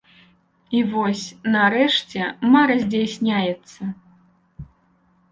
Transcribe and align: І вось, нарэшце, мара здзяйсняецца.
І 0.77 0.79
вось, 0.93 1.25
нарэшце, 1.55 2.21
мара 2.55 2.77
здзяйсняецца. 2.83 3.83